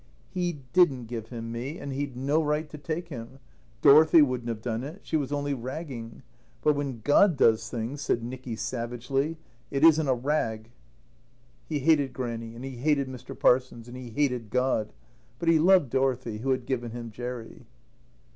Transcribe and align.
"He 0.31 0.53
didn't 0.73 1.05
give 1.05 1.27
him 1.29 1.51
me, 1.51 1.77
and 1.77 1.93
he'd 1.93 2.17
no 2.17 2.41
right 2.41 2.67
to 2.71 2.77
take 2.79 3.09
him. 3.09 3.37
Dorothy 3.83 4.23
wouldn't 4.23 4.49
have 4.49 4.63
done 4.63 4.83
it. 4.83 5.01
She 5.03 5.15
was 5.15 5.31
only 5.31 5.53
ragging. 5.53 6.23
But 6.63 6.75
when 6.75 7.01
God 7.01 7.37
does 7.37 7.69
things," 7.69 8.01
said 8.01 8.23
Nicky 8.23 8.55
savagely, 8.55 9.37
"it 9.69 9.83
isn't 9.83 10.07
a 10.07 10.15
rag." 10.15 10.71
He 11.69 11.77
hated 11.81 12.13
Grannie, 12.13 12.55
and 12.55 12.65
he 12.65 12.77
hated 12.77 13.07
Mr. 13.09 13.39
Parsons, 13.39 13.87
and 13.87 13.95
he 13.95 14.09
hated 14.09 14.49
God. 14.49 14.91
But 15.37 15.49
he 15.49 15.59
loved 15.59 15.91
Dorothy 15.91 16.39
who 16.39 16.49
had 16.49 16.65
given 16.65 16.89
him 16.89 17.11
Jerry. 17.11 17.67